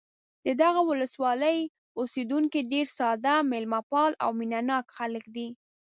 [0.45, 1.59] د دغه ولسوالۍ
[1.99, 5.47] اوسېدونکي ډېر ساده، مېلمه پال او مینه ناک خلک دي.